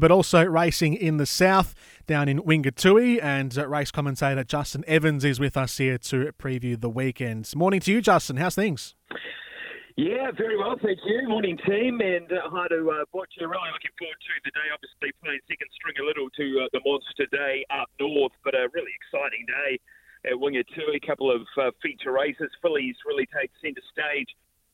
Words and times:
but 0.00 0.10
also 0.10 0.42
racing 0.42 0.94
in 0.94 1.18
the 1.18 1.26
south 1.26 1.74
down 2.06 2.28
in 2.28 2.40
Wingatui. 2.40 3.22
And 3.22 3.56
uh, 3.56 3.68
race 3.68 3.90
commentator 3.90 4.42
Justin 4.42 4.84
Evans 4.86 5.24
is 5.24 5.38
with 5.38 5.56
us 5.56 5.76
here 5.76 5.98
to 5.98 6.32
preview 6.40 6.80
the 6.80 6.88
weekend. 6.88 7.52
Morning 7.54 7.80
to 7.80 7.92
you, 7.92 8.00
Justin. 8.00 8.38
How's 8.38 8.54
things? 8.54 8.94
Yeah, 9.96 10.32
very 10.32 10.56
well, 10.56 10.80
thank 10.80 10.98
you. 11.04 11.28
Morning, 11.28 11.58
team, 11.68 12.00
and 12.00 12.24
uh, 12.32 12.48
hi 12.48 12.64
to 12.72 12.80
uh, 12.88 13.04
Butch. 13.12 13.36
Really 13.36 13.52
looking 13.52 13.92
forward 14.00 14.16
to 14.16 14.32
the 14.40 14.50
day. 14.56 14.72
Obviously, 14.72 15.12
playing 15.20 15.44
second 15.44 15.68
string 15.76 16.00
a 16.00 16.06
little 16.08 16.32
to 16.32 16.64
uh, 16.64 16.72
the 16.72 16.80
Monster 16.80 17.28
Day 17.28 17.68
up 17.68 17.92
north, 18.00 18.32
but 18.40 18.56
a 18.56 18.72
really 18.72 18.88
exciting 18.96 19.44
day 19.44 19.76
at 20.24 20.40
Wingatui. 20.40 20.96
A 20.96 21.04
couple 21.04 21.28
of 21.28 21.44
uh, 21.60 21.76
feature 21.84 22.16
races. 22.16 22.48
Fillies 22.64 22.96
really 23.04 23.28
take 23.36 23.52
centre 23.60 23.84
stage 23.92 24.32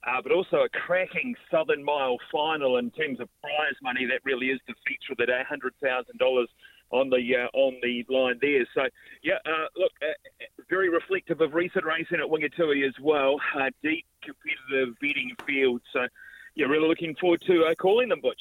uh, 0.09 0.23
but 0.23 0.33
also 0.33 0.59
a 0.59 0.69
cracking 0.69 1.35
Southern 1.51 1.85
Mile 1.85 2.17
final 2.33 2.79
in 2.79 2.91
terms 2.91 3.21
of 3.21 3.29
prize 3.41 3.77
money. 3.83 4.07
That 4.07 4.21
really 4.25 4.47
is 4.47 4.61
the 4.67 4.75
feature 4.87 5.13
of 5.13 5.19
the 5.19 5.27
day, 5.27 5.43
hundred 5.49 5.75
thousand 5.83 6.19
dollars 6.19 6.49
on 6.91 7.11
the 7.11 7.17
uh, 7.37 7.49
on 7.53 7.77
the 7.83 8.05
line 8.09 8.39
there. 8.41 8.67
So 8.75 8.83
yeah, 9.23 9.39
uh, 9.45 9.67
look, 9.77 9.93
uh, 10.03 10.45
very 10.71 10.89
reflective 10.89 11.41
of 11.41 11.55
recent 11.55 11.85
racing 11.85 12.19
at 12.21 12.27
Wingatui 12.27 12.87
as 12.87 12.95
well. 13.01 13.41
Uh, 13.55 13.71
deep 13.83 14.07
competitive 14.23 14.95
betting 15.01 15.33
field. 15.47 15.83
So 15.93 16.07
yeah, 16.55 16.67
really 16.67 16.89
looking 16.89 17.15
forward 17.17 17.43
to 17.47 17.65
uh, 17.65 17.75
calling 17.75 18.09
them, 18.09 18.21
Butch. 18.21 18.41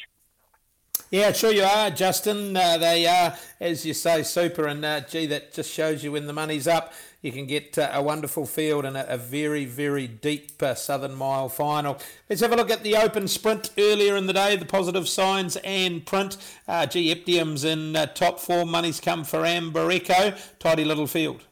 Yeah, 1.10 1.32
sure 1.32 1.54
you 1.54 1.64
are, 1.64 1.90
Justin. 1.90 2.58
Uh, 2.58 2.78
they 2.78 3.06
are, 3.06 3.38
as 3.62 3.86
you 3.86 3.94
say, 3.94 4.24
super. 4.24 4.68
And 4.68 4.84
uh, 4.84 5.00
gee, 5.02 5.26
that 5.28 5.54
just 5.54 5.72
shows 5.72 6.04
you 6.04 6.12
when 6.12 6.28
the 6.28 6.34
money's 6.34 6.68
up, 6.68 6.92
you 7.22 7.32
can 7.32 7.46
get 7.46 7.78
uh, 7.78 7.92
a 7.94 8.04
wonderful 8.04 8.46
field 8.46 8.84
and 8.84 8.98
a, 8.98 9.14
a 9.14 9.18
very, 9.18 9.64
very 9.64 10.06
deep 10.06 10.62
uh, 10.62 10.76
Southern 10.76 11.16
Mile 11.16 11.48
final. 11.48 11.98
Let's 12.30 12.42
have 12.42 12.52
a 12.52 12.58
look 12.58 12.70
at 12.70 12.84
the 12.84 12.98
open 12.98 13.30
sprint 13.30 13.72
earlier 13.78 14.18
in 14.18 14.28
the 14.28 14.34
day, 14.34 14.58
the 14.58 14.66
positive 14.66 15.08
signs 15.08 15.56
and 15.64 16.06
print. 16.06 16.36
Uh, 16.68 16.86
gee, 16.86 17.10
Eptium's 17.16 17.64
in 17.64 17.96
uh, 17.96 18.08
top 18.08 18.42
form. 18.42 18.70
Money's 18.70 19.00
come 19.00 19.24
for 19.24 19.46
Amber 19.46 19.90
Echo. 19.90 20.36
Tidy 20.60 20.84
little 20.84 21.08
field. 21.08 21.46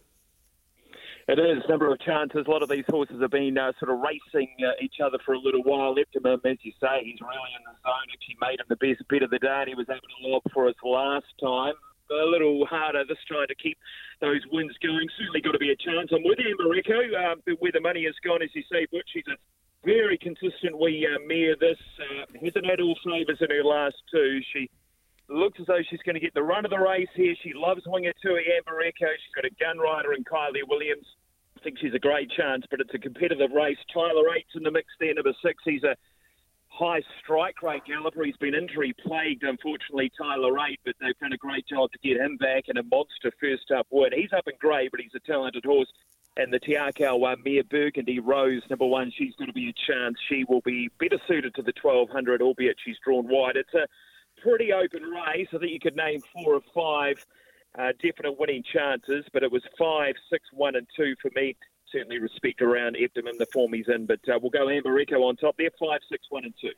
It 1.27 1.39
is 1.39 1.63
number 1.67 1.91
of 1.91 1.99
chances. 2.01 2.45
A 2.45 2.51
lot 2.51 2.61
of 2.61 2.69
these 2.69 2.85
horses 2.87 3.17
have 3.19 3.31
been 3.31 3.57
uh, 3.57 3.73
sort 3.79 3.89
of 3.89 3.97
racing 3.97 4.53
uh, 4.61 4.77
each 4.79 5.01
other 5.03 5.17
for 5.25 5.33
a 5.33 5.39
little 5.39 5.63
while. 5.63 5.95
Eptimum, 5.97 6.37
as 6.45 6.61
you 6.61 6.71
say, 6.77 7.01
he's 7.01 7.17
really 7.17 7.53
in 7.57 7.65
the 7.65 7.73
zone. 7.81 8.05
Actually 8.13 8.37
made 8.37 8.59
him 8.61 8.69
the 8.69 8.77
best 8.77 9.01
bet 9.09 9.23
of 9.25 9.33
the 9.33 9.41
day, 9.41 9.65
and 9.65 9.69
he 9.69 9.73
was 9.73 9.89
able 9.89 10.05
to 10.05 10.21
lob 10.21 10.43
for 10.53 10.69
us 10.69 10.75
last 10.85 11.25
time. 11.41 11.73
A 12.13 12.29
little 12.29 12.61
harder 12.69 13.01
this 13.09 13.17
time 13.25 13.49
to 13.49 13.55
keep 13.57 13.73
those 14.21 14.41
wins 14.53 14.77
going. 14.85 15.09
Certainly 15.17 15.41
got 15.41 15.57
to 15.57 15.57
be 15.57 15.73
a 15.73 15.81
chance. 15.81 16.13
I'm 16.13 16.21
with 16.21 16.37
Amber 16.37 16.69
Echo, 16.77 17.01
uh, 17.17 17.41
where 17.57 17.73
the 17.73 17.81
money 17.81 18.05
has 18.05 18.13
gone, 18.21 18.45
as 18.45 18.53
you 18.53 18.61
say, 18.69 18.85
Butch. 18.93 19.09
She's 19.09 19.25
a 19.25 19.41
very 19.81 20.21
consistent 20.21 20.77
wee 20.77 21.09
uh, 21.09 21.17
mare. 21.25 21.57
This 21.57 21.81
uh, 21.97 22.29
hasn't 22.37 22.69
had 22.69 22.77
all 22.81 22.93
favours 23.01 23.41
in 23.41 23.49
her 23.49 23.65
last 23.65 23.97
two. 24.13 24.41
She 24.53 24.69
looks 25.27 25.59
as 25.59 25.65
though 25.67 25.81
she's 25.89 26.01
going 26.01 26.15
to 26.15 26.19
get 26.19 26.33
the 26.33 26.43
run 26.43 26.65
of 26.65 26.71
the 26.71 26.79
race 26.79 27.09
here. 27.15 27.35
She 27.41 27.53
loves 27.53 27.83
Wingatui 27.85 28.45
Amber 28.57 28.81
Echo. 28.81 29.07
She's 29.17 29.35
got 29.35 29.45
a 29.45 29.53
gun 29.59 29.79
rider 29.79 30.13
in 30.13 30.23
Kylie 30.23 30.67
Williams. 30.67 31.05
I 31.57 31.63
think 31.63 31.79
she's 31.79 31.93
a 31.93 31.99
great 31.99 32.29
chance, 32.31 32.65
but 32.69 32.79
it's 32.79 32.93
a 32.93 32.99
competitive 32.99 33.51
race. 33.51 33.77
Tyler 33.93 34.35
Eight's 34.35 34.55
in 34.55 34.63
the 34.63 34.71
mix 34.71 34.87
there, 34.99 35.13
number 35.13 35.33
six. 35.41 35.63
He's 35.65 35.83
a 35.83 35.95
high 36.67 37.01
strike 37.23 37.61
rate 37.63 37.85
galloper. 37.85 38.23
He's 38.23 38.37
been 38.37 38.53
injury 38.53 38.93
plagued, 39.05 39.43
unfortunately, 39.43 40.11
Tyler 40.17 40.53
Eight, 40.67 40.79
but 40.85 40.95
they've 40.99 41.17
done 41.19 41.33
a 41.33 41.37
great 41.37 41.65
job 41.67 41.91
to 41.91 41.99
get 42.07 42.17
him 42.17 42.37
back 42.37 42.65
and 42.67 42.77
a 42.77 42.83
monster 42.83 43.31
first 43.39 43.71
up 43.71 43.87
win. 43.89 44.11
He's 44.13 44.33
up 44.33 44.47
in 44.47 44.53
grey, 44.59 44.89
but 44.89 44.99
he's 44.99 45.15
a 45.15 45.19
talented 45.19 45.65
horse. 45.65 45.91
And 46.37 46.51
the 46.51 46.59
Te 46.59 46.73
Akau 46.73 47.17
one, 47.17 47.33
uh, 47.33 47.41
Mia 47.45 47.63
Burgundy 47.63 48.19
Rose, 48.19 48.61
number 48.69 48.85
one, 48.85 49.09
she's 49.17 49.33
going 49.35 49.47
to 49.47 49.53
be 49.53 49.69
a 49.69 49.91
chance. 49.91 50.17
She 50.27 50.43
will 50.47 50.59
be 50.61 50.89
better 50.99 51.17
suited 51.27 51.55
to 51.55 51.61
the 51.61 51.71
1200, 51.81 52.41
albeit 52.41 52.75
she's 52.83 52.97
drawn 53.05 53.25
wide. 53.29 53.55
It's 53.55 53.73
a 53.73 53.87
pretty 54.45 54.71
open 54.71 55.01
race. 55.01 55.47
I 55.53 55.57
think 55.57 55.71
you 55.71 55.79
could 55.79 55.95
name 55.95 56.21
four 56.33 56.53
or 56.53 56.61
five 56.73 57.25
uh, 57.77 57.91
definite 58.01 58.39
winning 58.39 58.63
chances, 58.71 59.25
but 59.33 59.43
it 59.43 59.51
was 59.51 59.63
five, 59.77 60.13
six, 60.29 60.45
one, 60.53 60.75
and 60.75 60.87
two 60.95 61.15
for 61.21 61.31
me. 61.35 61.55
Certainly 61.91 62.19
respect 62.19 62.61
around 62.61 62.95
Eptom 62.95 63.27
and 63.27 63.39
the 63.39 63.47
form 63.51 63.73
he's 63.73 63.87
in, 63.87 64.05
but 64.05 64.19
uh, 64.29 64.37
we'll 64.39 64.51
go 64.51 64.69
Amber 64.69 64.91
on 64.91 65.35
top 65.35 65.55
there, 65.57 65.69
five, 65.79 65.99
six, 66.09 66.27
one, 66.29 66.45
and 66.45 66.53
two. 66.61 66.71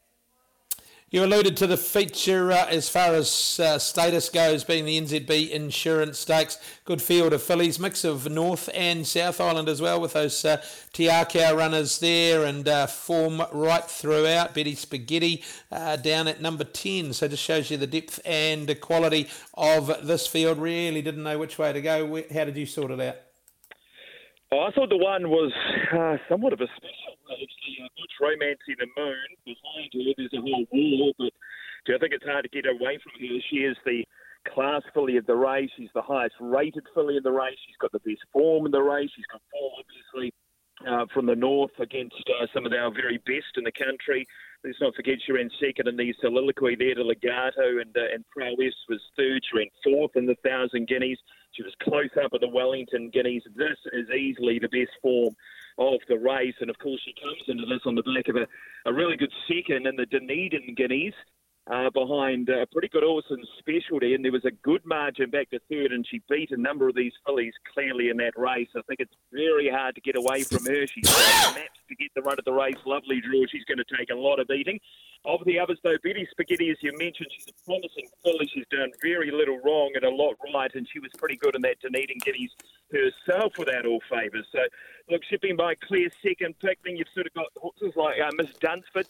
You 1.10 1.24
alluded 1.24 1.56
to 1.58 1.68
the 1.68 1.78
feature 1.78 2.52
uh, 2.52 2.66
as 2.66 2.90
far 2.90 3.16
as 3.16 3.62
uh, 3.64 3.80
status 3.80 4.28
goes, 4.28 4.66
being 4.66 4.84
the 4.84 5.00
NZB 5.00 5.52
Insurance 5.52 6.20
Stakes. 6.20 6.58
Good 6.84 7.02
field 7.02 7.32
of 7.32 7.42
fillies, 7.42 7.80
mix 7.80 8.04
of 8.04 8.30
North 8.30 8.70
and 8.74 9.08
South 9.08 9.40
Island 9.40 9.70
as 9.70 9.82
well, 9.82 10.02
with 10.02 10.12
those 10.12 10.44
uh, 10.44 10.62
Te 10.92 11.06
Akau 11.06 11.56
runners 11.56 12.00
there 12.00 12.44
and 12.44 12.68
uh, 12.68 12.88
form 12.88 13.42
right 13.54 13.86
throughout. 13.86 14.54
Betty 14.54 14.76
Spaghetti 14.76 15.46
uh, 15.72 15.96
down 15.96 16.28
at 16.28 16.42
number 16.42 16.66
10, 16.66 17.14
so 17.14 17.30
just 17.30 17.42
shows 17.42 17.72
you 17.72 17.78
the 17.78 17.88
depth 17.88 18.20
and 18.26 18.78
quality 18.82 19.30
of 19.54 20.06
this 20.06 20.28
field. 20.28 20.58
Really 20.58 21.02
didn't 21.02 21.24
know 21.24 21.40
which 21.40 21.58
way 21.58 21.72
to 21.72 21.82
go. 21.82 22.22
How 22.34 22.44
did 22.44 22.58
you 22.58 22.66
sort 22.66 22.92
it 22.92 23.00
out? 23.00 23.16
Oh, 24.52 24.60
I 24.60 24.72
thought 24.72 24.90
the 24.90 24.98
one 24.98 25.30
was 25.30 25.54
uh, 25.94 26.18
somewhat 26.28 26.52
of 26.52 26.60
a 26.60 26.68
actually 27.38 27.78
uh, 27.84 27.90
Butch 27.98 28.16
Romancing 28.20 28.78
the 28.78 28.90
Moon. 28.98 29.30
Behind 29.46 29.90
her, 29.94 30.14
there's 30.18 30.34
a 30.34 30.42
whole 30.42 30.66
wall, 30.72 31.14
but 31.18 31.34
do 31.86 31.96
I 31.96 32.00
think 32.00 32.14
it's 32.14 32.26
hard 32.26 32.44
to 32.44 32.50
get 32.50 32.66
away 32.66 33.00
from 33.00 33.14
her. 33.16 33.40
She 33.50 33.64
is 33.64 33.78
the 33.86 34.04
class 34.54 34.82
filly 34.94 35.18
of 35.18 35.26
the 35.26 35.36
race. 35.36 35.70
She's 35.78 35.94
the 35.94 36.02
highest 36.02 36.36
rated 36.40 36.86
filly 36.94 37.18
in 37.18 37.24
the 37.24 37.32
race. 37.32 37.58
She's 37.66 37.78
got 37.80 37.92
the 37.92 38.00
best 38.00 38.24
form 38.32 38.66
in 38.66 38.72
the 38.72 38.82
race. 38.82 39.10
She's 39.16 39.26
got 39.32 39.42
form, 39.52 39.74
obviously, 39.80 40.34
uh, 40.88 41.06
from 41.14 41.26
the 41.26 41.36
north 41.36 41.72
against 41.80 42.16
uh, 42.28 42.46
some 42.54 42.66
of 42.66 42.74
our 42.74 42.92
very 42.92 43.18
best 43.26 43.58
in 43.58 43.64
the 43.64 43.72
country. 43.72 44.26
Let's 44.64 44.82
not 44.82 44.96
forget 44.96 45.16
she 45.26 45.32
ran 45.32 45.50
second 45.62 45.88
in 45.88 45.98
the 45.98 46.14
soliloquy 46.22 46.76
there 46.76 46.96
to 46.96 47.04
Legato 47.04 47.80
and 47.80 47.96
uh, 47.96 48.14
and 48.14 48.26
Prowess 48.36 48.76
was 48.90 49.02
third. 49.16 49.42
She 49.44 49.58
ran 49.58 49.68
fourth 49.84 50.16
in 50.16 50.26
the 50.26 50.36
Thousand 50.44 50.88
Guineas. 50.88 51.20
She 51.52 51.64
was 51.64 51.74
close 51.82 52.10
up 52.24 52.32
at 52.34 52.42
the 52.42 52.50
Wellington 52.50 53.10
Guineas. 53.14 53.44
This 53.56 53.78
is 53.94 54.10
easily 54.10 54.60
the 54.60 54.70
best 54.70 54.92
form 55.02 55.36
of 55.78 56.00
the 56.10 56.18
race. 56.18 56.56
And 56.62 56.70
of 56.70 56.78
course, 56.80 57.02
she 57.06 57.14
comes 57.22 57.44
into 57.48 57.66
this 57.66 57.82
on 57.86 57.96
the 57.96 58.04
back 58.04 58.28
of 58.28 58.36
a, 58.36 58.48
a 58.90 58.94
really 58.94 59.18
good 59.18 59.34
second 59.48 59.88
in 59.88 59.96
the 59.96 60.06
Dunedin 60.06 60.76
Guineas. 60.76 61.16
Uh, 61.70 61.90
behind 61.90 62.48
a 62.48 62.66
pretty 62.72 62.88
good 62.88 63.04
Orson 63.04 63.44
specialty, 63.60 64.14
and 64.14 64.24
there 64.24 64.32
was 64.32 64.46
a 64.46 64.52
good 64.64 64.80
margin 64.86 65.30
back 65.30 65.50
to 65.50 65.60
third, 65.70 65.92
and 65.92 66.08
she 66.10 66.22
beat 66.30 66.50
a 66.52 66.56
number 66.56 66.88
of 66.88 66.96
these 66.96 67.12
fillies 67.26 67.52
clearly 67.74 68.08
in 68.08 68.16
that 68.16 68.32
race. 68.38 68.70
I 68.74 68.80
think 68.88 69.02
it's 69.02 69.14
very 69.34 69.68
hard 69.68 69.94
to 69.96 70.00
get 70.00 70.16
away 70.16 70.44
from 70.44 70.64
her. 70.64 70.88
She's 70.88 71.04
maps 71.04 71.82
to 71.90 71.96
get 71.96 72.08
the 72.16 72.22
run 72.22 72.40
of 72.40 72.46
the 72.46 72.54
race. 72.54 72.78
Lovely 72.86 73.20
draw. 73.20 73.44
She's 73.52 73.66
going 73.66 73.80
to 73.80 73.98
take 73.98 74.10
a 74.12 74.16
lot 74.16 74.40
of 74.40 74.48
beating. 74.48 74.80
Of 75.28 75.44
the 75.44 75.60
others, 75.60 75.78
though, 75.84 75.98
Betty 76.04 76.26
Spaghetti, 76.32 76.70
as 76.72 76.78
you 76.80 76.94
mentioned, 76.98 77.28
she's 77.36 77.48
a 77.50 77.66
promising 77.66 78.08
filly. 78.24 78.48
She's 78.48 78.66
done 78.72 78.92
very 79.04 79.30
little 79.30 79.60
wrong 79.60 79.92
and 79.94 80.06
a 80.06 80.10
lot 80.10 80.36
right, 80.54 80.72
and 80.74 80.88
she 80.88 81.00
was 81.00 81.12
pretty 81.18 81.36
good 81.36 81.54
in 81.54 81.62
that 81.64 81.82
Dunedin 81.82 82.20
Guineas 82.24 82.56
herself 82.90 83.52
without 83.58 83.86
all 83.86 84.00
favours. 84.10 84.48
So, 84.54 84.60
look, 85.12 85.22
she's 85.30 85.42
been 85.42 85.58
by 85.58 85.76
clear 85.76 86.08
second 86.24 86.58
pick. 86.60 86.80
Then 86.86 86.96
you've 86.96 87.12
sort 87.14 87.28
of 87.28 87.34
got 87.34 87.48
horses 87.58 87.92
like 87.98 88.22
uh, 88.24 88.32
Miss 88.38 88.54
Dunsford, 88.62 89.08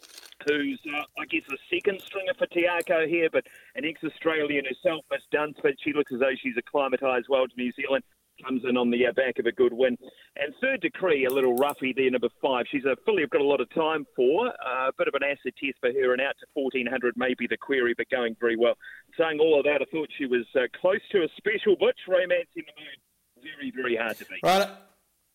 who's, 0.47 0.81
uh, 0.91 1.03
I 1.19 1.25
guess, 1.29 1.43
a 1.53 1.57
second 1.69 2.01
stringer 2.01 2.33
for 2.35 2.47
Te 2.47 2.65
Akau 2.65 3.07
here, 3.07 3.29
but 3.31 3.45
an 3.75 3.85
ex-Australian 3.85 4.65
herself, 4.65 5.05
Miss 5.11 5.21
Dunsford. 5.31 5.77
She 5.83 5.93
looks 5.93 6.11
as 6.11 6.19
though 6.19 6.33
she's 6.41 6.57
acclimatised 6.57 7.27
well 7.29 7.47
to 7.47 7.55
New 7.55 7.71
Zealand 7.73 8.03
comes 8.43 8.63
in 8.67 8.77
on 8.77 8.91
the 8.91 9.07
uh, 9.07 9.11
back 9.13 9.39
of 9.39 9.45
a 9.45 9.51
good 9.51 9.73
win. 9.73 9.97
And 10.35 10.53
third 10.61 10.81
decree, 10.81 11.25
a 11.25 11.33
little 11.33 11.55
roughy 11.55 11.95
there, 11.95 12.09
number 12.11 12.29
five. 12.41 12.65
She's 12.71 12.85
a 12.85 12.95
filly 13.05 13.23
I've 13.23 13.29
got 13.29 13.41
a 13.41 13.45
lot 13.45 13.61
of 13.61 13.69
time 13.73 14.05
for. 14.15 14.47
Uh, 14.47 14.89
a 14.89 14.93
bit 14.97 15.07
of 15.07 15.13
an 15.13 15.23
acid 15.23 15.53
test 15.61 15.77
for 15.79 15.91
her, 15.91 16.13
and 16.13 16.21
out 16.21 16.35
to 16.39 16.45
1400 16.53 17.15
may 17.17 17.33
be 17.37 17.47
the 17.47 17.57
query, 17.57 17.93
but 17.97 18.09
going 18.09 18.35
very 18.39 18.57
well. 18.57 18.75
Saying 19.17 19.39
all 19.39 19.59
of 19.59 19.65
that, 19.65 19.81
I 19.81 19.85
thought 19.91 20.09
she 20.17 20.25
was 20.25 20.45
uh, 20.55 20.67
close 20.79 21.01
to 21.11 21.23
a 21.23 21.27
special 21.37 21.75
butch 21.75 21.99
Romancing 22.07 22.45
the 22.55 22.75
Moon. 22.77 22.97
Very, 23.41 23.71
very 23.71 23.95
hard 23.95 24.17
to 24.17 24.25
beat. 24.25 24.39
Right. 24.43 24.67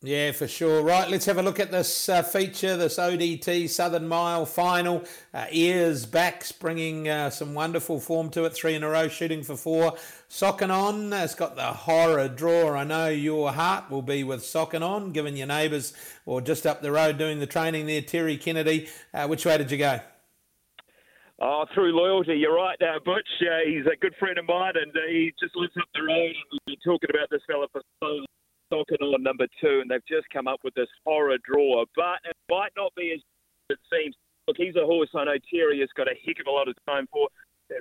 Yeah, 0.04 0.32
for 0.32 0.48
sure. 0.48 0.82
Right, 0.82 1.08
let's 1.08 1.26
have 1.26 1.38
a 1.38 1.44
look 1.44 1.60
at 1.60 1.70
this 1.70 2.08
uh, 2.08 2.24
feature, 2.24 2.76
this 2.76 2.98
ODT 2.98 3.68
Southern 3.68 4.08
Mile 4.08 4.44
final. 4.44 5.04
Uh, 5.32 5.46
ears 5.52 6.06
backs 6.06 6.50
bringing 6.50 7.08
uh, 7.08 7.30
some 7.30 7.54
wonderful 7.54 8.00
form 8.00 8.28
to 8.30 8.44
it. 8.44 8.52
Three 8.52 8.74
in 8.74 8.82
a 8.82 8.88
row, 8.88 9.06
shooting 9.06 9.44
for 9.44 9.56
four. 9.56 9.94
Socking 10.26 10.72
on, 10.72 11.12
it's 11.12 11.36
got 11.36 11.54
the 11.54 11.62
horror 11.62 12.26
draw. 12.26 12.74
I 12.74 12.82
know 12.82 13.10
your 13.10 13.52
heart 13.52 13.92
will 13.92 14.02
be 14.02 14.24
with 14.24 14.44
Socking 14.44 14.82
on, 14.82 15.12
given 15.12 15.36
your 15.36 15.46
neighbours 15.46 15.94
or 16.26 16.40
just 16.40 16.66
up 16.66 16.82
the 16.82 16.90
road 16.90 17.16
doing 17.16 17.38
the 17.38 17.46
training 17.46 17.86
there, 17.86 18.02
Terry 18.02 18.36
Kennedy. 18.36 18.88
Uh, 19.14 19.28
which 19.28 19.46
way 19.46 19.56
did 19.56 19.70
you 19.70 19.78
go? 19.78 20.00
Oh, 21.40 21.64
through 21.74 21.96
loyalty, 21.96 22.34
you're 22.34 22.56
right, 22.56 22.80
uh, 22.82 22.98
Butch. 23.04 23.28
He's 23.38 23.86
a 23.86 23.96
good 24.00 24.16
friend 24.18 24.36
of 24.36 24.46
mine, 24.46 24.72
and 24.74 24.90
uh, 24.96 25.00
he 25.08 25.32
just 25.38 25.54
lives 25.54 25.74
up 25.78 25.86
the 25.94 26.02
road. 26.02 26.34
And 26.34 26.60
we've 26.66 26.76
been 26.76 26.92
talking 26.92 27.10
about 27.14 27.30
this 27.30 27.42
fella 27.46 27.68
for 27.70 27.82
so 28.02 28.24
Socking 28.72 29.04
on 29.04 29.22
number 29.22 29.44
two, 29.60 29.80
and 29.84 29.90
they've 29.90 30.06
just 30.08 30.24
come 30.32 30.48
up 30.48 30.60
with 30.64 30.72
this 30.72 30.88
horror 31.04 31.36
draw. 31.44 31.84
But 31.94 32.24
it 32.24 32.36
might 32.48 32.72
not 32.74 32.94
be 32.96 33.12
as 33.12 33.20
it 33.68 33.78
seems. 33.92 34.16
Look, 34.48 34.56
he's 34.56 34.76
a 34.76 34.86
horse 34.86 35.10
I 35.14 35.24
know 35.24 35.36
Terry 35.52 35.80
has 35.80 35.90
got 35.94 36.08
a 36.08 36.16
heck 36.24 36.40
of 36.40 36.46
a 36.48 36.50
lot 36.50 36.68
of 36.68 36.74
time 36.88 37.06
for. 37.12 37.28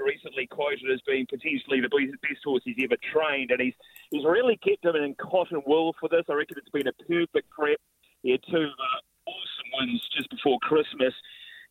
Recently 0.03 0.47
quoted 0.47 0.89
as 0.91 1.01
being 1.05 1.25
potentially 1.29 1.81
the 1.81 1.89
best 1.89 2.43
horse 2.45 2.61
he's 2.63 2.79
ever 2.83 2.95
trained, 3.11 3.51
and 3.51 3.59
he's 3.59 3.73
he's 4.09 4.23
really 4.23 4.55
kept 4.57 4.85
him 4.85 4.95
in 4.95 5.15
cotton 5.15 5.61
wool 5.65 5.95
for 5.99 6.07
this. 6.07 6.23
I 6.29 6.33
reckon 6.33 6.57
it's 6.59 6.69
been 6.69 6.87
a 6.87 6.93
perfect 7.03 7.49
prep. 7.49 7.77
He 8.23 8.31
had 8.31 8.39
two 8.49 8.67
uh, 8.71 8.99
awesome 9.27 9.69
wins 9.77 10.07
just 10.15 10.29
before 10.29 10.59
Christmas. 10.59 11.13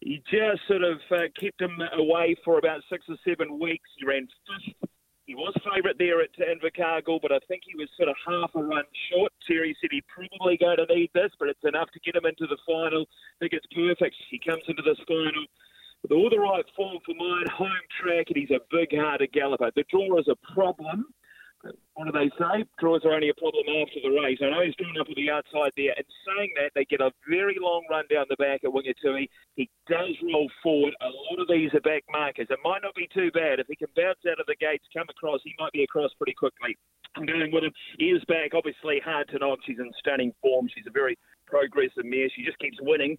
he 0.01 0.23
just 0.31 0.61
sort 0.69 0.83
of 0.83 0.99
uh, 1.11 1.29
kept 1.39 1.61
him 1.61 1.79
away 1.95 2.37
for 2.45 2.59
about 2.59 2.83
six 2.91 3.07
or 3.09 3.17
seven 3.27 3.59
weeks. 3.59 3.89
He 3.99 4.07
ran 4.07 4.29
fifth. 4.47 4.90
He 5.31 5.37
was 5.37 5.55
favourite 5.63 5.95
there 5.97 6.21
at 6.21 6.35
Invercargill, 6.43 7.23
but 7.23 7.31
I 7.31 7.39
think 7.47 7.63
he 7.65 7.79
was 7.79 7.87
sort 7.97 8.09
of 8.09 8.17
half 8.27 8.51
a 8.57 8.65
run 8.67 8.83
short. 9.07 9.31
Terry 9.47 9.77
said 9.81 9.91
he'd 9.93 10.03
probably 10.11 10.57
going 10.59 10.79
to 10.79 10.93
need 10.93 11.11
this, 11.15 11.31
but 11.39 11.47
it's 11.47 11.63
enough 11.63 11.87
to 11.95 12.01
get 12.01 12.17
him 12.17 12.27
into 12.27 12.51
the 12.51 12.59
final. 12.67 13.07
I 13.07 13.39
think 13.39 13.53
it's 13.53 13.71
perfect. 13.71 14.17
He 14.29 14.41
comes 14.43 14.65
into 14.67 14.83
this 14.83 14.99
final 15.07 15.47
with 16.03 16.11
all 16.11 16.31
the 16.31 16.43
right 16.43 16.67
form 16.75 16.99
for 17.07 17.15
mine, 17.15 17.47
home 17.47 17.87
track, 18.03 18.27
and 18.27 18.43
he's 18.43 18.51
a 18.51 18.59
big-hearted 18.75 19.31
galloper. 19.31 19.71
The 19.77 19.85
draw 19.87 20.19
is 20.19 20.27
a 20.27 20.35
problem 20.53 21.15
what 21.95 22.07
do 22.09 22.13
they 22.13 22.31
say? 22.41 22.65
Draws 22.79 23.05
are 23.05 23.13
only 23.13 23.29
a 23.29 23.37
problem 23.37 23.69
after 23.69 24.01
the 24.01 24.09
race. 24.09 24.39
I 24.41 24.49
know 24.49 24.65
he's 24.65 24.75
drawn 24.81 24.97
up 24.97 25.09
on 25.09 25.17
the 25.17 25.29
outside 25.29 25.73
there. 25.77 25.93
And 25.93 26.07
saying 26.25 26.53
that, 26.57 26.73
they 26.75 26.85
get 26.89 27.01
a 27.01 27.13
very 27.29 27.57
long 27.61 27.85
run 27.91 28.05
down 28.09 28.25
the 28.29 28.41
back 28.41 28.65
at 28.65 28.73
Wingatui. 28.73 29.29
He 29.57 29.69
does 29.89 30.17
roll 30.25 30.49
forward. 30.63 30.95
A 31.03 31.13
lot 31.13 31.41
of 31.41 31.49
these 31.49 31.69
are 31.75 31.85
back 31.85 32.05
markers. 32.11 32.49
It 32.49 32.59
might 32.65 32.81
not 32.83 32.95
be 32.95 33.09
too 33.13 33.31
bad. 33.33 33.61
If 33.61 33.69
he 33.69 33.77
can 33.77 33.93
bounce 33.97 34.25
out 34.25 34.41
of 34.41 34.47
the 34.47 34.57
gates, 34.57 34.89
come 34.97 35.09
across, 35.11 35.41
he 35.45 35.55
might 35.59 35.73
be 35.73 35.85
across 35.85 36.11
pretty 36.17 36.35
quickly. 36.35 36.79
I'm 37.17 37.27
going 37.27 37.53
with 37.53 37.65
him. 37.65 37.73
Ears 38.01 38.25
back, 38.29 38.55
obviously 38.55 39.01
hard 39.05 39.29
to 39.29 39.39
knock. 39.39 39.59
She's 39.67 39.79
in 39.79 39.91
stunning 39.99 40.33
form. 40.41 40.69
She's 40.73 40.87
a 40.87 40.95
very 40.95 41.19
progressive 41.47 42.05
mare. 42.05 42.31
She 42.35 42.45
just 42.45 42.59
keeps 42.59 42.79
winning. 42.81 43.19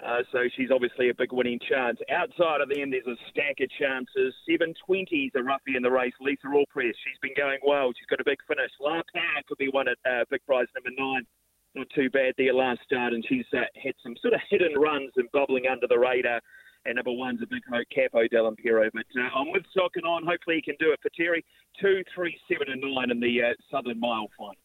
Uh, 0.00 0.22
so 0.32 0.38
she's 0.56 0.70
obviously 0.72 1.10
a 1.10 1.14
big 1.14 1.32
winning 1.32 1.60
chance. 1.68 1.98
Outside 2.10 2.60
of 2.60 2.68
them, 2.68 2.90
there's 2.90 3.06
a 3.06 3.20
stack 3.28 3.60
of 3.60 3.68
chances. 3.76 4.32
720s 4.48 5.34
are 5.36 5.42
roughly 5.42 5.76
in 5.76 5.82
the 5.82 5.90
race. 5.90 6.14
Lisa 6.20 6.48
Allpress, 6.48 6.96
she's 7.04 7.20
been 7.20 7.36
going 7.36 7.58
well. 7.66 7.92
She's 7.92 8.08
got 8.08 8.20
a 8.20 8.24
big 8.24 8.38
finish. 8.48 8.70
La 8.80 9.02
Power 9.12 9.42
could 9.46 9.58
be 9.58 9.68
one 9.68 9.88
at 9.88 9.98
uh, 10.08 10.24
big 10.30 10.44
prize 10.46 10.68
number 10.74 10.90
nine. 10.96 11.26
Not 11.74 11.86
too 11.94 12.08
bad 12.10 12.34
there 12.36 12.54
last 12.54 12.80
start, 12.82 13.12
and 13.12 13.24
she's 13.28 13.46
uh, 13.52 13.68
had 13.76 13.94
some 14.02 14.16
sort 14.22 14.34
of 14.34 14.40
hidden 14.48 14.74
runs 14.74 15.12
and 15.16 15.30
bubbling 15.32 15.66
under 15.70 15.86
the 15.86 15.98
radar. 15.98 16.40
And 16.86 16.96
number 16.96 17.12
one's 17.12 17.42
a 17.42 17.46
big 17.46 17.62
hope, 17.70 17.86
Capo 17.94 18.24
Dell'Impero. 18.26 18.88
But 18.92 19.04
uh, 19.20 19.28
I'm 19.36 19.52
with 19.52 19.64
Socking 19.76 20.04
On. 20.04 20.24
Hopefully 20.24 20.56
he 20.56 20.62
can 20.62 20.76
do 20.80 20.92
it 20.92 21.00
for 21.02 21.10
Terry. 21.14 21.44
Two, 21.78 22.02
three, 22.14 22.34
seven, 22.48 22.72
and 22.72 22.80
nine 22.80 23.10
in 23.10 23.20
the 23.20 23.52
uh, 23.52 23.54
Southern 23.70 24.00
Mile 24.00 24.28
final. 24.38 24.56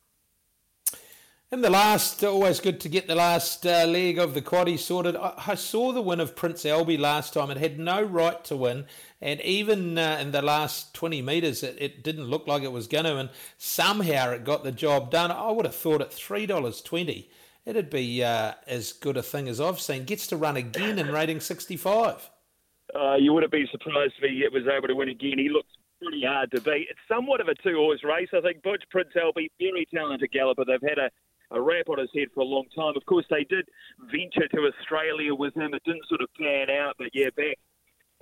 In 1.51 1.61
the 1.61 1.69
last, 1.69 2.23
always 2.23 2.59
good 2.59 2.79
to 2.79 2.89
get 2.89 3.05
the 3.05 3.13
last 3.13 3.67
uh, 3.67 3.85
leg 3.85 4.17
of 4.17 4.33
the 4.33 4.41
quaddy 4.41 4.79
sorted. 4.79 5.15
I, 5.15 5.33
I, 5.45 5.53
saw 5.53 5.91
the 5.91 6.01
win 6.01 6.19
of 6.19 6.35
Prince 6.35 6.63
Albie 6.63 6.97
last 6.97 7.35
time. 7.35 7.51
It 7.51 7.57
had 7.57 7.77
no 7.77 8.01
right 8.01 8.43
to 8.45 8.57
win, 8.57 8.87
and 9.21 9.39
even 9.41 9.95
uh, 9.95 10.17
in 10.19 10.31
the 10.31 10.41
last 10.41 10.95
20 10.95 11.21
metres, 11.21 11.61
it, 11.61 11.77
it, 11.79 12.03
didn't 12.03 12.25
look 12.25 12.47
like 12.47 12.63
it 12.63 12.71
was 12.71 12.87
going 12.87 13.05
to, 13.05 13.17
and 13.17 13.29
somehow 13.59 14.31
it 14.31 14.43
got 14.43 14.63
the 14.63 14.71
job 14.71 15.11
done. 15.11 15.29
I 15.29 15.51
would 15.51 15.67
have 15.67 15.75
thought 15.75 16.01
at 16.01 16.09
$3.20, 16.09 17.27
it'd 17.63 17.89
be 17.91 18.23
uh, 18.23 18.53
as 18.65 18.91
good 18.91 19.15
a 19.15 19.21
thing 19.21 19.47
as 19.47 19.61
I've 19.61 19.79
seen. 19.79 20.05
Gets 20.05 20.25
to 20.27 20.37
run 20.37 20.57
again 20.57 20.97
in 20.97 21.11
rating 21.11 21.39
65. 21.41 22.27
Uh, 22.95 23.15
you 23.17 23.33
wouldn't 23.33 23.51
be 23.51 23.67
surprised 23.71 24.13
if 24.19 24.31
he 24.31 24.47
was 24.51 24.67
able 24.67 24.87
to 24.87 24.95
win 24.95 25.09
again. 25.09 25.37
He 25.37 25.49
looks 25.49 25.69
pretty 26.01 26.23
hard 26.25 26.49
to 26.51 26.61
beat. 26.61 26.87
It's 26.89 26.99
somewhat 27.07 27.39
of 27.39 27.49
a 27.49 27.55
two-horse 27.55 28.03
race. 28.03 28.29
I 28.33 28.41
think 28.41 28.63
Butch 28.63 28.83
Prince 28.89 29.09
Albie, 29.15 29.49
very 29.59 29.87
talented 29.93 30.31
galloper. 30.31 30.65
They've 30.65 30.89
had 30.89 30.97
a 30.97 31.11
a 31.55 31.61
rap 31.61 31.89
on 31.89 31.99
his 31.99 32.09
head 32.15 32.27
for 32.33 32.41
a 32.41 32.45
long 32.45 32.65
time. 32.75 32.93
Of 32.95 33.05
course, 33.05 33.25
they 33.29 33.45
did 33.45 33.65
venture 34.11 34.47
to 34.47 34.69
Australia 34.71 35.33
with 35.33 35.55
him. 35.55 35.73
It 35.73 35.83
didn't 35.85 36.07
sort 36.07 36.21
of 36.21 36.29
pan 36.39 36.69
out, 36.69 36.95
but 36.97 37.09
yeah, 37.13 37.29
back 37.35 37.57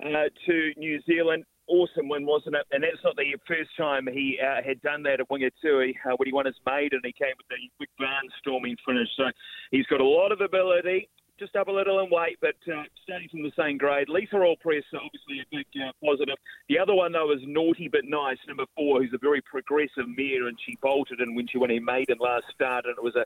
uh, 0.04 0.28
to 0.46 0.72
New 0.76 1.00
Zealand. 1.02 1.44
Awesome 1.66 2.08
win, 2.08 2.26
wasn't 2.26 2.56
it? 2.56 2.66
And 2.72 2.84
that's 2.84 3.02
not 3.02 3.16
the 3.16 3.36
first 3.48 3.70
time 3.78 4.06
he 4.06 4.38
uh, 4.38 4.60
had 4.62 4.82
done 4.82 5.02
that 5.04 5.20
at 5.20 5.28
Wingatui 5.30 5.94
uh, 6.04 6.12
when 6.16 6.26
he 6.26 6.32
won 6.32 6.44
his 6.44 6.60
maiden. 6.66 7.00
And 7.02 7.06
he 7.08 7.12
came 7.12 7.32
with 7.38 7.48
the 7.48 7.56
big 7.80 7.88
barnstorming 7.96 8.76
finish. 8.86 9.08
So 9.16 9.24
he's 9.70 9.86
got 9.86 10.00
a 10.00 10.04
lot 10.04 10.30
of 10.30 10.42
ability 10.42 11.08
just 11.38 11.56
up 11.56 11.68
a 11.68 11.72
little 11.72 12.00
in 12.00 12.10
weight, 12.10 12.38
but 12.40 12.54
uh, 12.70 12.82
starting 13.02 13.28
from 13.28 13.42
the 13.42 13.52
same 13.58 13.76
grade. 13.76 14.08
Lisa 14.08 14.36
Allpress, 14.36 14.84
obviously 14.94 15.42
a 15.42 15.46
big 15.50 15.66
uh, 15.82 15.90
positive. 16.04 16.36
The 16.84 16.92
other 16.92 16.98
one, 16.98 17.12
though, 17.12 17.32
is 17.32 17.40
Naughty 17.46 17.88
But 17.88 18.04
Nice, 18.04 18.36
number 18.46 18.66
four, 18.76 19.00
who's 19.00 19.14
a 19.14 19.18
very 19.18 19.40
progressive 19.40 20.06
mare, 20.06 20.48
and 20.48 20.58
she 20.66 20.76
bolted 20.82 21.18
in 21.18 21.34
when 21.34 21.46
she 21.48 21.56
won 21.56 21.70
her 21.70 21.80
maiden 21.80 22.18
last 22.20 22.44
start, 22.54 22.84
and 22.84 22.94
it 22.98 23.02
was 23.02 23.16
a 23.16 23.24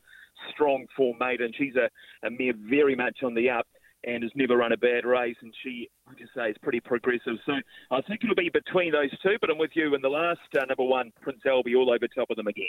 strong 0.52 0.87
form 0.96 1.16
maiden. 1.19 1.52
She's 1.58 1.75
a, 1.75 1.90
a 2.25 2.31
mare 2.31 2.52
very 2.56 2.94
much 2.94 3.25
on 3.25 3.34
the 3.34 3.50
up 3.50 3.66
and 4.05 4.22
has 4.22 4.31
never 4.37 4.56
run 4.56 4.70
a 4.70 4.76
bad 4.76 5.05
race, 5.05 5.34
and 5.43 5.52
she, 5.64 5.90
I 6.06 6.12
say, 6.37 6.50
is 6.50 6.56
pretty 6.62 6.78
progressive. 6.78 7.34
So 7.46 7.55
I 7.90 8.00
think 8.02 8.22
it'll 8.22 8.37
be 8.37 8.49
between 8.49 8.93
those 8.93 9.10
two, 9.25 9.37
but 9.40 9.50
I'm 9.50 9.58
with 9.58 9.72
you 9.75 9.93
in 9.93 10.02
the 10.02 10.08
last 10.08 10.38
uh, 10.56 10.64
number 10.64 10.84
one, 10.84 11.12
Prince 11.20 11.40
Albie, 11.44 11.76
all 11.76 11.90
over 11.90 12.06
top 12.06 12.31
of 12.31 12.37
them 12.37 12.46
again. 12.46 12.66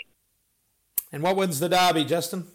And 1.12 1.22
what 1.22 1.36
wins 1.36 1.60
the 1.60 1.68
Derby, 1.68 2.04
Justin? 2.04 2.48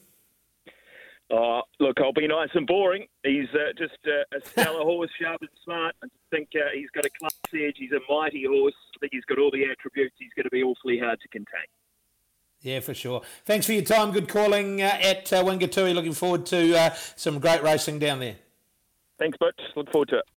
Uh, 1.31 1.61
look, 1.79 1.99
I'll 1.99 2.13
be 2.13 2.27
nice 2.27 2.49
and 2.53 2.67
boring. 2.67 3.07
He's 3.23 3.49
uh, 3.53 3.73
just 3.77 3.97
uh, 4.05 4.37
a 4.37 4.47
stellar 4.47 4.83
horse, 4.83 5.09
sharp 5.19 5.41
and 5.41 5.49
smart. 5.63 5.95
I 6.03 6.07
think 6.29 6.49
uh, 6.55 6.69
he's 6.73 6.89
got 6.91 7.05
a 7.05 7.09
class 7.09 7.31
edge. 7.53 7.75
He's 7.77 7.91
a 7.91 7.99
mighty 8.11 8.45
horse. 8.45 8.75
I 8.95 8.97
think 8.99 9.13
he's 9.13 9.25
got 9.25 9.39
all 9.39 9.49
the 9.51 9.65
attributes. 9.65 10.15
He's 10.19 10.33
going 10.35 10.43
to 10.43 10.51
be 10.51 10.61
awfully 10.61 10.99
hard 10.99 11.19
to 11.21 11.27
contain. 11.29 11.65
Yeah, 12.61 12.79
for 12.79 12.93
sure. 12.93 13.21
Thanks 13.45 13.65
for 13.65 13.73
your 13.73 13.83
time. 13.83 14.11
Good 14.11 14.29
calling 14.29 14.81
uh, 14.81 14.97
at 15.01 15.31
uh, 15.33 15.43
Wingatui. 15.43 15.93
Looking 15.93 16.13
forward 16.13 16.45
to 16.47 16.77
uh, 16.77 16.89
some 17.15 17.39
great 17.39 17.63
racing 17.63 17.99
down 17.99 18.19
there. 18.19 18.35
Thanks, 19.17 19.37
Butch. 19.37 19.59
Look 19.75 19.91
forward 19.91 20.09
to 20.09 20.17
it. 20.17 20.25